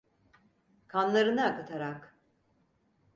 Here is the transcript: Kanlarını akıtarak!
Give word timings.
Kanlarını 0.87 1.43
akıtarak! 1.45 2.15